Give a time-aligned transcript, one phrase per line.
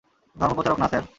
[0.35, 1.03] ধর্মপ্রচারক না, স্যার।